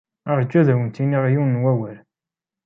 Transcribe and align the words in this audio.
Ṛju 0.37 0.55
ad 0.59 0.67
awent-iniɣ 0.73 1.23
yiwen 1.27 1.55
n 1.57 1.61
wawal. 1.63 1.97